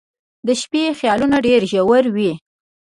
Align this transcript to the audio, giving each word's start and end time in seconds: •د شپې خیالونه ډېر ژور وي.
•د 0.47 0.49
شپې 0.61 0.83
خیالونه 0.99 1.37
ډېر 1.47 1.61
ژور 1.71 2.05
وي. 2.15 2.31